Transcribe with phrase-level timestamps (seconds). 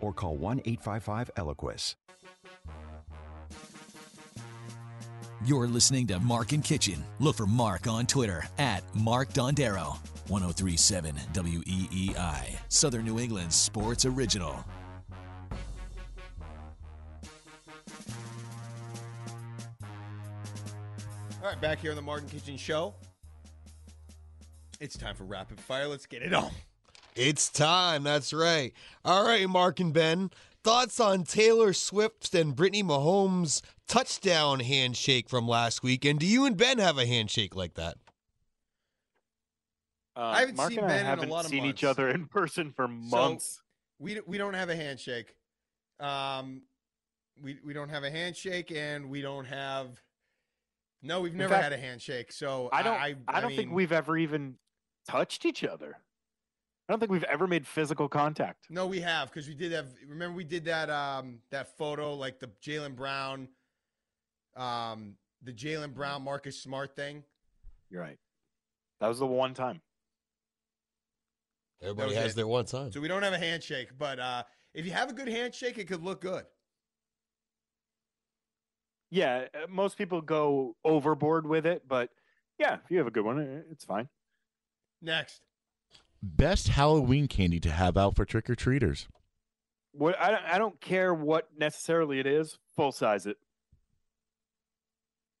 [0.00, 1.96] or call 1 855 Eloquist.
[5.44, 6.98] You're listening to Mark and Kichen.
[7.18, 9.96] Look for Mark on Twitter at Mark Dondero.
[10.28, 14.64] 1037 WEEI, Southern New England Sports Original.
[21.42, 22.94] All right, back here on the Martin Kichen Show.
[24.78, 25.88] It's time for rapid fire.
[25.88, 26.50] Let's get it on.
[27.20, 28.02] It's time.
[28.02, 28.72] That's right.
[29.04, 30.30] All right, Mark and Ben.
[30.64, 36.06] Thoughts on Taylor Swift and Brittany Mahomes' touchdown handshake from last week?
[36.06, 37.98] And do you and Ben have a handshake like that?
[40.16, 41.80] Uh, I haven't Mark seen and Ben I in a haven't lot of seen months.
[41.80, 43.60] each other in person for months.
[43.98, 45.36] We we don't have a handshake.
[45.98, 46.62] Um,
[47.42, 50.00] we we don't have a handshake, and we don't have.
[51.02, 52.32] No, we've never fact, had a handshake.
[52.32, 52.96] So I don't.
[52.96, 54.54] I, I, don't think we've ever even
[55.06, 55.98] touched each other.
[56.90, 58.66] I don't think we've ever made physical contact.
[58.68, 59.86] No, we have because we did have.
[60.08, 63.46] Remember, we did that um that photo like the Jaylen Brown,
[64.56, 67.22] um the Jaylen Brown Marcus Smart thing.
[67.90, 68.18] You're right.
[68.98, 69.80] That was the one time.
[71.80, 72.34] Everybody has it.
[72.34, 72.90] their one time.
[72.90, 74.42] So we don't have a handshake, but uh
[74.74, 76.44] if you have a good handshake, it could look good.
[79.12, 82.10] Yeah, uh, most people go overboard with it, but
[82.58, 84.08] yeah, if you have a good one, uh, it's fine.
[85.00, 85.40] Next.
[86.22, 89.08] Best Halloween candy to have out for trick or treaters.
[89.92, 92.58] What I don't, I don't care what necessarily it is.
[92.76, 93.38] Full size it.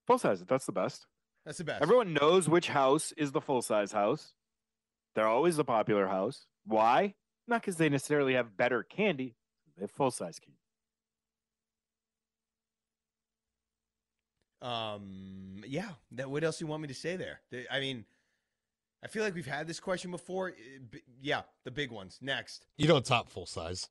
[0.06, 0.48] Full size it.
[0.48, 1.06] That's the best.
[1.44, 1.82] That's the best.
[1.82, 4.32] Everyone knows which house is the full size house.
[5.14, 6.46] They're always the popular house.
[6.64, 7.14] Why?
[7.46, 9.36] Not because they necessarily have better candy.
[9.76, 10.56] They have full size candy.
[14.62, 15.90] Um, yeah.
[16.12, 17.40] That, what else do you want me to say there?
[17.70, 18.04] I mean,
[19.02, 20.52] I feel like we've had this question before.
[21.20, 22.18] Yeah, the big ones.
[22.20, 22.66] Next.
[22.76, 23.88] You don't top full size.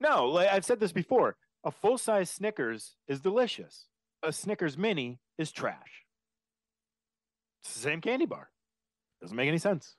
[0.00, 1.36] No, like I've said this before.
[1.64, 3.86] A full size Snickers is delicious.
[4.22, 6.04] A Snickers mini is trash.
[7.62, 8.50] It's the same candy bar.
[9.20, 9.96] Doesn't make any sense.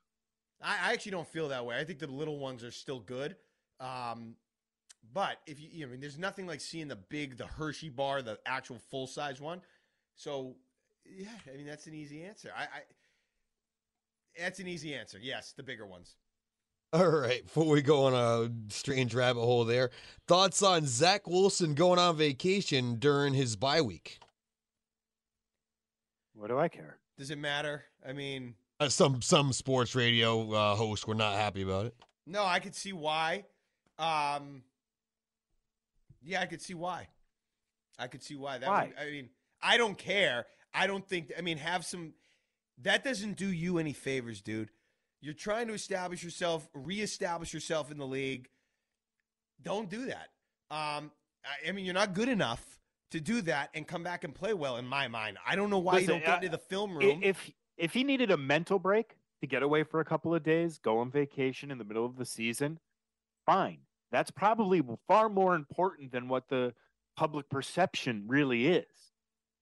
[0.62, 1.78] I, I actually don't feel that way.
[1.78, 3.36] I think the little ones are still good.
[3.80, 4.36] Um,
[5.14, 7.90] but if you, you know, I mean, there's nothing like seeing the big, the Hershey
[7.90, 9.62] bar, the actual full size one.
[10.16, 10.56] So,
[11.06, 12.52] yeah, I mean, that's an easy answer.
[12.56, 12.82] I, I
[14.40, 15.20] that's an easy answer.
[15.22, 16.16] Yes, the bigger ones.
[16.94, 19.90] All right, before we go on a strange rabbit hole there,
[20.28, 24.20] thoughts on Zach Wilson going on vacation during his bye week?
[26.34, 26.98] What do I care?
[27.18, 27.84] Does it matter?
[28.08, 31.96] I mean, Uh, some some sports radio uh, hosts were not happy about it.
[32.26, 33.46] no, I could see why.
[33.98, 34.64] Um,
[36.22, 37.08] yeah, I could see why.
[37.98, 38.60] I could see why.
[38.60, 38.86] That Why?
[38.88, 39.30] would- I mean,
[39.62, 40.46] I don't care.
[40.74, 41.32] I don't think.
[41.38, 42.14] I mean, have some.
[42.82, 44.70] That doesn't do you any favors, dude.
[45.20, 48.50] You're trying to establish yourself, reestablish yourself in the league.
[49.62, 50.30] Don't do that.
[50.70, 51.12] Um,
[51.44, 52.64] I, I mean, you're not good enough
[53.12, 54.78] to do that and come back and play well.
[54.78, 57.22] In my mind, I don't know why you Listen, don't get into the film room.
[57.24, 60.78] If if he needed a mental break to get away for a couple of days,
[60.78, 62.80] go on vacation in the middle of the season,
[63.46, 63.80] fine.
[64.12, 66.74] That's probably far more important than what the
[67.16, 68.86] public perception really is.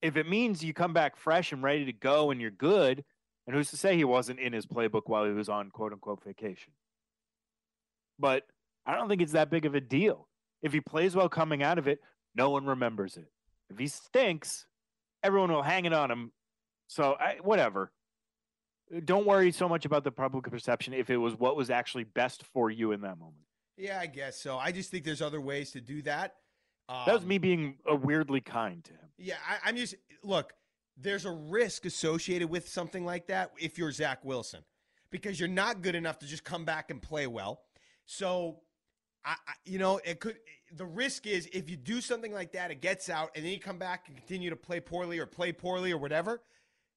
[0.01, 3.03] If it means you come back fresh and ready to go and you're good,
[3.47, 6.23] and who's to say he wasn't in his playbook while he was on quote unquote
[6.23, 6.73] vacation?
[8.19, 8.43] But
[8.85, 10.27] I don't think it's that big of a deal.
[10.61, 11.99] If he plays well coming out of it,
[12.35, 13.31] no one remembers it.
[13.69, 14.65] If he stinks,
[15.23, 16.31] everyone will hang it on him.
[16.87, 17.91] So I, whatever.
[19.03, 22.43] Don't worry so much about the public perception if it was what was actually best
[22.53, 23.43] for you in that moment.
[23.77, 24.57] yeah, I guess so.
[24.57, 26.35] I just think there's other ways to do that.
[26.87, 29.09] That was Um, me being uh, weirdly kind to him.
[29.17, 30.53] Yeah, I, I'm just look.
[30.97, 34.63] There's a risk associated with something like that if you're Zach Wilson,
[35.09, 37.61] because you're not good enough to just come back and play well.
[38.05, 38.61] So,
[39.25, 40.37] I, I you know, it could.
[40.73, 43.59] The risk is if you do something like that, it gets out, and then you
[43.59, 46.41] come back and continue to play poorly or play poorly or whatever.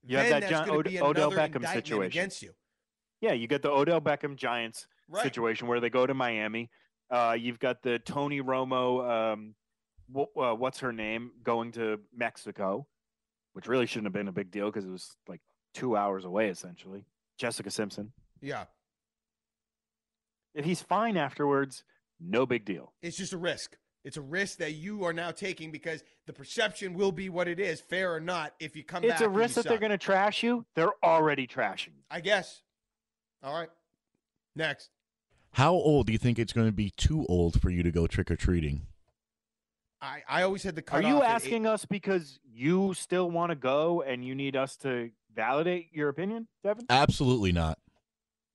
[0.04, 2.02] You then have that John, Od- Odell Beckham situation.
[2.04, 2.52] against you.
[3.20, 5.22] Yeah, you get the Odell Beckham Giants Right.
[5.22, 6.70] situation where they go to Miami.
[7.10, 9.54] Uh, you've got the Tony Romo, um,
[10.16, 12.86] uh, what's her name, going to Mexico,
[13.52, 15.40] which really shouldn't have been a big deal because it was like
[15.74, 17.04] two hours away essentially.
[17.38, 18.12] Jessica Simpson.
[18.40, 18.64] Yeah.
[20.54, 21.84] If he's fine afterwards,
[22.20, 22.92] no big deal.
[23.02, 23.76] It's just a risk.
[24.04, 27.60] It's a risk that you are now taking because the perception will be what it
[27.60, 29.20] is, fair or not, if you come It's back.
[29.20, 30.64] a risk that they're going to trash you.
[30.74, 31.88] They're already trashing.
[31.88, 32.02] you.
[32.10, 32.62] I guess.
[33.42, 33.68] All right.
[34.56, 34.90] Next.
[35.52, 38.06] How old do you think it's going to be too old for you to go
[38.06, 38.86] trick or treating?
[40.00, 44.02] I, I always had the Are you asking us because you still want to go
[44.02, 46.86] and you need us to validate your opinion, Devin?
[46.88, 47.78] Absolutely not.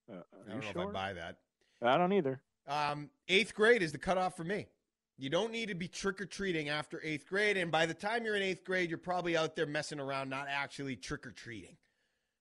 [0.09, 0.81] Uh, I are don't you know sure?
[0.83, 1.37] if I buy that.
[1.81, 2.41] I don't either.
[2.67, 4.67] Um, eighth grade is the cutoff for me.
[5.17, 8.25] You don't need to be trick or treating after eighth grade, and by the time
[8.25, 11.77] you're in eighth grade, you're probably out there messing around, not actually trick or treating.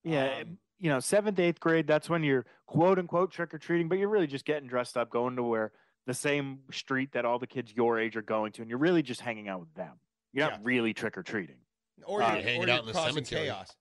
[0.04, 3.88] Yeah, Um, you know, seventh, eighth grade, that's when you're quote unquote trick or treating,
[3.88, 5.72] but you're really just getting dressed up, going to where
[6.06, 9.02] the same street that all the kids your age are going to, and you're really
[9.02, 9.98] just hanging out with them.
[10.32, 10.64] You're not Yeah.
[10.64, 11.58] really trick or treating.
[12.04, 13.42] Or Uh, you're, hanging or out you're in the cemetery.
[13.46, 13.76] chaos.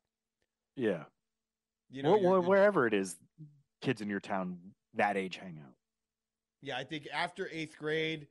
[0.76, 1.06] Yeah.
[1.90, 3.18] You know, Where- you're- wherever it is,
[3.82, 5.76] kids in your town that age hang out.
[6.62, 8.28] Yeah, I think after eighth grade,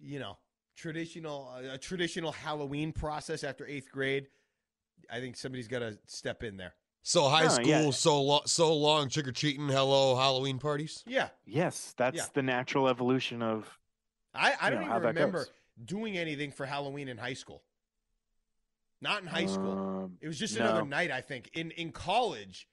[0.00, 0.38] you know,
[0.76, 4.30] traditional uh, a traditional Halloween process after eighth grade.
[5.10, 6.74] I think somebody's got to step in there.
[7.02, 7.90] So high No, school, yeah.
[7.90, 11.02] so lo- so long, trick or treating, hello, Halloween parties.
[11.06, 12.26] Yeah, Yes, that's Yeah.
[12.34, 13.78] the natural evolution of.
[14.34, 15.46] I, I don't know, even remember
[15.82, 17.62] doing anything for Halloween in high school.
[19.00, 19.72] Not in high school.
[20.04, 20.84] Um, It was just another no.
[20.86, 21.10] night.
[21.10, 22.68] I think in in college,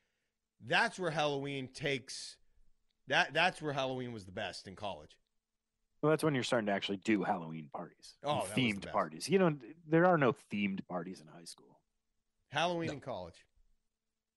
[0.59, 2.35] that's where Halloween takes.
[3.07, 5.17] That that's where Halloween was the best in college.
[6.01, 9.27] Well, that's when you're starting to actually do Halloween parties, Oh, that the themed parties.
[9.29, 9.57] You know,
[9.87, 11.79] there are no themed parties in high school.
[12.49, 12.93] Halloween No.
[12.95, 13.45] in college.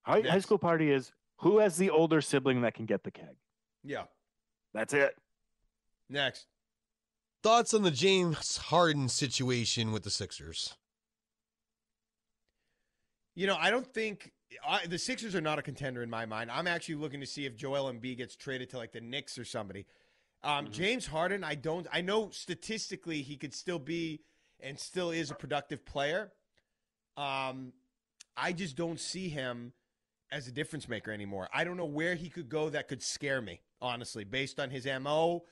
[0.03, 3.35] High, high school party is who has the older sibling that can get the keg.
[3.83, 4.03] Yeah.
[4.73, 5.15] That's it.
[6.09, 6.47] Next.
[7.43, 10.75] Thoughts on the James Harden situation with the Sixers?
[13.35, 14.31] You know, I don't think
[14.67, 16.51] I, the Sixers are not a contender in my mind.
[16.51, 19.45] I'm actually looking to see if Joel Embiid gets traded to like the Knicks or
[19.45, 19.85] somebody.
[20.43, 20.73] Um, Mm-hmm.
[20.73, 21.87] James Harden, I don't.
[21.91, 24.21] I know statistically he could still be
[24.59, 26.31] and still is a productive player.
[27.17, 27.73] Um,
[28.35, 29.73] I just don't see him
[30.31, 31.49] as a difference maker anymore.
[31.53, 34.85] I don't know where he could go that could scare me, honestly, based on his
[35.01, 35.43] mo.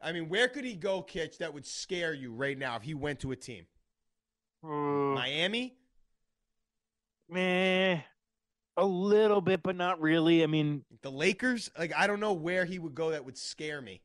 [0.00, 2.94] I mean, where could he go, Kitch, that would scare you right now if he
[2.94, 3.66] went to a team?
[4.62, 5.14] Hmm.
[5.14, 5.76] Miami?
[7.28, 8.00] Meh.
[8.78, 10.42] A little bit, but not really.
[10.42, 11.70] I mean, The Lakers?
[11.78, 14.02] Like, I don't know where he would go that would scare me.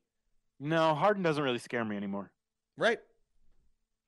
[0.59, 2.31] no, Harden doesn't really scare me anymore.
[2.77, 2.99] Right?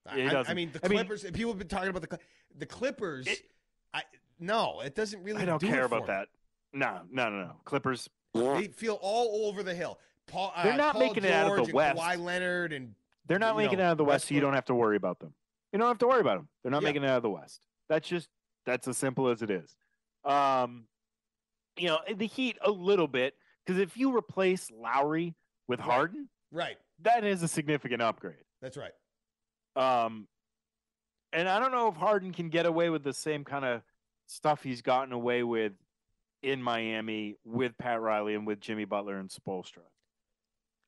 [0.06, 1.24] I- Yeah, I, I mean, the I mean- Clippers.
[1.32, 2.20] people have been talking about the
[2.58, 3.28] the Clippers.
[3.28, 3.42] It-
[3.94, 4.04] I
[4.40, 5.42] no, it doesn't really.
[5.42, 6.14] I don't do care it for about me.
[6.14, 6.28] that.
[6.74, 7.56] No, no, no, no.
[7.66, 8.10] Clippers.
[8.34, 10.00] They feel all over the hill.
[10.26, 12.00] Paul, uh, They're not Paul making it out of the West.
[12.00, 12.96] Kawhi Leonard and
[13.28, 14.96] They're not making know, it out of the West, so you don't have to worry
[14.96, 15.34] about them.
[15.72, 16.48] You don't have to worry about them.
[16.64, 16.90] They're not Yeah.
[16.90, 17.62] making it out of the West.
[17.90, 18.30] That's just
[18.66, 19.76] that's as simple as it is.
[20.26, 20.86] Um,
[21.78, 23.36] you know, the Heat a little bit
[23.66, 25.36] because if you replace Lowry
[25.68, 25.86] with Right.
[25.90, 26.78] Harden, right.
[27.02, 28.46] that is a significant upgrade.
[28.62, 28.94] That's right.
[29.76, 30.28] Um,
[31.34, 33.82] and I don't know if Harden can get away with the same kind of
[34.26, 35.74] stuff he's gotten away with
[36.42, 39.84] in Miami with Pat Riley and with Jimmy Butler and Spoelstra.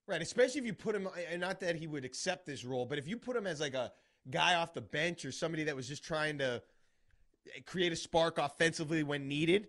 [0.08, 3.00] Right, especially if you put him, and not that he would accept this role, but
[3.00, 3.92] if you put him as like a
[4.30, 6.62] guy off the bench or somebody that was just trying to
[7.66, 9.68] create a spark offensively when needed,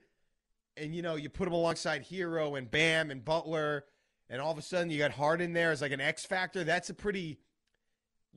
[0.77, 3.85] and you know you put him alongside Herro and Bam and Butler,
[4.29, 6.65] and all of a sudden you got Harden there as like an X factor.
[6.65, 7.39] That's a pretty.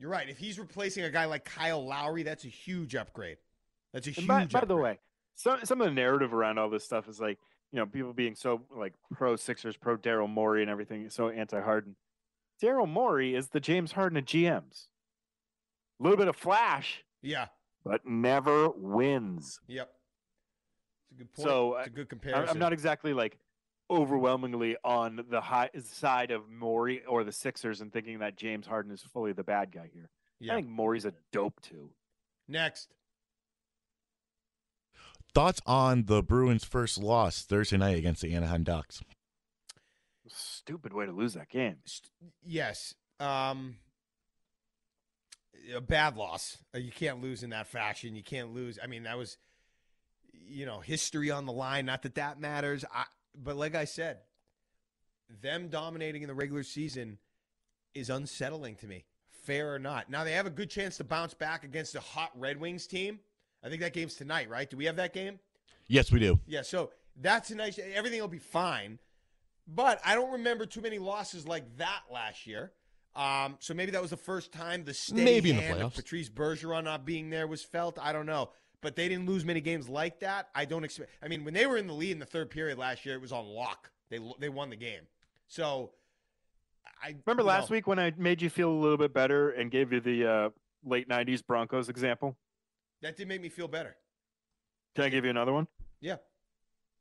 [0.00, 0.28] You're right.
[0.28, 3.36] If he's replacing a guy like Kyle Lowry, that's a huge upgrade.
[3.92, 4.26] That's a huge.
[4.26, 4.98] by, by the way,
[5.34, 7.38] some some of the narrative around all this stuff is like,
[7.70, 11.60] you know, people being so like pro Sixers, pro Daryl Morey, and everything, so anti
[11.60, 11.96] Harden.
[12.62, 14.86] Daryl Morey is the James Harden of GMs.
[15.98, 17.46] A little bit of flash, yeah,
[17.84, 19.60] but never wins.
[19.68, 19.90] yep.
[21.10, 21.48] It's a good point.
[21.48, 22.48] So, it's a good I- comparison.
[22.48, 23.36] I'm not exactly like
[23.90, 28.92] overwhelmingly on the high side of Morey or the Sixers and thinking that James Harden
[28.92, 30.08] is fully the bad guy here.
[30.38, 30.52] Yeah.
[30.52, 31.90] I think Morey's a dope too.
[32.48, 32.88] Next.
[35.34, 39.02] Thoughts on the Bruins' first loss Thursday night against the Anaheim Ducks?
[40.26, 41.76] Stupid way to lose that game.
[42.42, 42.94] Yes.
[43.18, 43.76] Um,
[45.74, 46.58] a bad loss.
[46.74, 48.16] Uh, You can't lose in that fashion.
[48.16, 48.78] You can't lose.
[48.82, 49.38] I mean, that was,
[50.32, 51.86] you know, history on the line.
[51.86, 52.84] Not that that matters.
[52.92, 54.18] I, but like I said,
[55.42, 57.18] them dominating in the regular season
[57.94, 60.10] is unsettling to me, fair or not.
[60.10, 63.20] Now they have a good chance to bounce back against a hot Red Wings team.
[63.62, 64.68] I think that game's tonight, right?
[64.68, 65.38] Do we have that game?
[65.86, 66.38] Yes, we do.
[66.46, 67.78] Yeah, so that's a nice.
[67.94, 68.98] Everything will be fine,
[69.66, 72.72] but I don't remember too many losses like that last year.
[73.16, 75.92] Um, so maybe that was the first time the steady Maybe in the hand of
[75.92, 75.96] playoffs.
[75.96, 77.98] Patrice Bergeron not being there was felt.
[78.00, 78.50] I don't know,
[78.82, 80.48] but they didn't lose many games like that.
[80.54, 81.10] I don't expect.
[81.22, 83.20] I mean, when they were in the lead in the third period last year, it
[83.20, 83.90] was on lock.
[84.10, 85.02] They they won the game.
[85.48, 85.92] So
[87.02, 89.70] I Remember last know, week when I made you feel a little bit better and
[89.70, 90.48] gave you the uh,
[90.84, 92.36] late '90s Broncos example?
[93.02, 93.96] that did make me feel better.
[94.94, 95.66] Can I give you another one?
[96.02, 96.16] Yeah,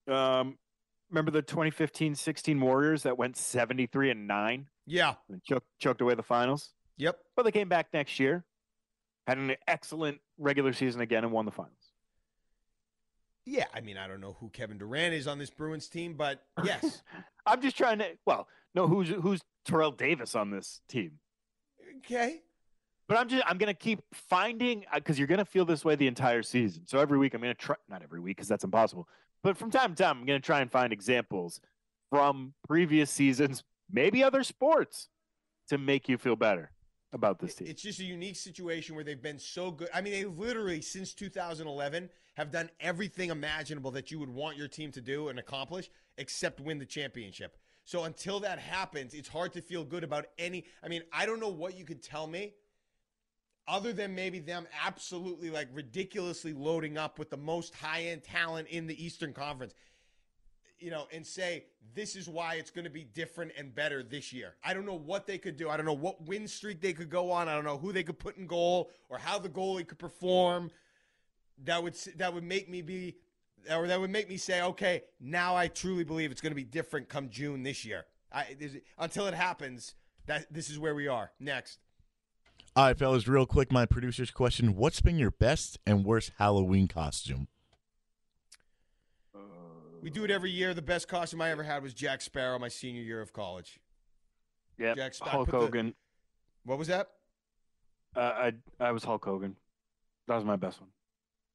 [0.07, 0.57] Um,
[1.09, 6.23] remember the 2015-16 Warriors that went 73 and nine yeah, and choked, choked away the
[6.23, 6.73] finals?
[6.97, 7.19] yep.
[7.35, 8.45] But they came back next year,
[9.27, 11.73] had an excellent regular season again, and won the finals.
[13.45, 16.43] Yeah, I mean, I don't know who Kevin Durant is on this Bruins team, but
[16.63, 17.01] yes.
[17.45, 18.09] I'm just trying to.
[18.25, 21.19] Well, no, who's who's Terrell Davis on this team?
[21.97, 22.41] okay.
[23.07, 26.05] But I'm just I'm gonna keep finding uh, because you're gonna feel this way the
[26.05, 26.83] entire season.
[26.85, 29.07] So every week I'm gonna try not every week because that's impossible.
[29.41, 31.59] But from time to time I'm gonna try and find examples
[32.11, 35.09] from previous seasons, maybe other sports,
[35.69, 36.71] to make you feel better
[37.11, 37.67] about this team.
[37.67, 39.89] It's just a unique situation where they've been so good.
[39.93, 44.67] I mean, they literally since 2011 have done everything imaginable that you would want your
[44.67, 47.57] team to do and accomplish, except win the championship.
[47.83, 50.65] So until that happens, it's hard to feel good about any.
[50.83, 52.53] I mean, I don't know what you could tell me,
[53.67, 58.67] other than maybe them absolutely like ridiculously loading up with the most high end talent
[58.67, 59.73] in the Eastern Conference
[60.79, 64.31] you know, and say this is why it's going to be different and better this
[64.31, 64.55] year.
[64.63, 65.69] I don't know what they could do.
[65.69, 67.47] I don't know what win streak they could go on.
[67.47, 70.71] I don't know who they could put in goal or how the goalie could perform.
[71.63, 73.17] That would that would make me be
[73.69, 76.63] or that would make me say, okay, now I truly believe it's going to be
[76.63, 78.05] different come June this year.
[78.31, 78.45] I,
[78.97, 79.95] until it happens,
[80.27, 81.31] that this is where we are.
[81.39, 81.79] Next.
[82.75, 84.75] All right, fellas, real quick, my producer's question.
[84.75, 87.47] What's been your best and worst Halloween costume?
[90.01, 90.73] We do it every year.
[90.73, 93.79] The best costume I ever had was Jack Sparrow my senior year of college.
[94.77, 95.95] yeah, Jack Sp- Hulk put the- Hogan.
[96.63, 97.09] What was that?
[98.15, 99.55] Uh, I I was Hulk Hogan.
[100.27, 100.89] That was my best one.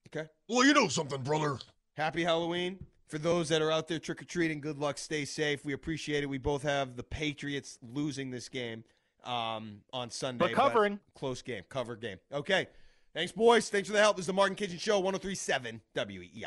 [0.08, 0.28] Okay.
[0.48, 1.58] Well, you know something, brother.
[1.96, 2.78] Happy Halloween.
[3.08, 4.98] For those that are out there trick or treating, good luck.
[4.98, 5.64] Stay safe.
[5.64, 6.26] We appreciate it.
[6.26, 8.84] We both have the Patriots losing this game
[9.24, 10.46] um, on Sunday.
[10.46, 10.98] But covering.
[11.14, 11.62] Close game.
[11.68, 12.18] Cover game.
[12.32, 12.66] Okay.
[13.12, 13.68] Thanks, boys.
[13.68, 14.16] Thanks for the help.
[14.16, 16.46] This is the Martin Kichen Show, 1037 WEEI.